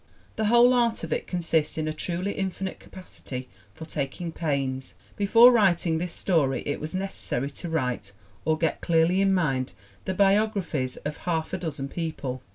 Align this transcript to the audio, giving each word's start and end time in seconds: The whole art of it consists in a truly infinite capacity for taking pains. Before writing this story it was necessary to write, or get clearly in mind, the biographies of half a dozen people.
The 0.35 0.45
whole 0.45 0.73
art 0.73 1.03
of 1.03 1.13
it 1.13 1.27
consists 1.27 1.77
in 1.77 1.87
a 1.87 1.93
truly 1.93 2.31
infinite 2.31 2.79
capacity 2.79 3.47
for 3.75 3.85
taking 3.85 4.31
pains. 4.31 4.95
Before 5.15 5.51
writing 5.51 5.99
this 5.99 6.11
story 6.11 6.63
it 6.65 6.79
was 6.79 6.95
necessary 6.95 7.51
to 7.61 7.69
write, 7.69 8.11
or 8.43 8.57
get 8.57 8.81
clearly 8.81 9.21
in 9.21 9.31
mind, 9.31 9.73
the 10.05 10.15
biographies 10.15 10.97
of 11.05 11.17
half 11.17 11.53
a 11.53 11.59
dozen 11.59 11.87
people. 11.87 12.41